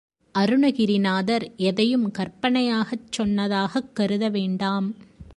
[0.35, 4.95] அருணகிரிநாதர் எதையும் கற்பனையாகச் சொன்னதாகக் கருத வேண்டாம்.